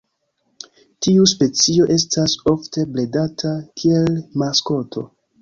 [1.07, 3.53] Tiu specio estas ofte bredata
[3.83, 4.11] kiel
[4.45, 5.07] maskoto.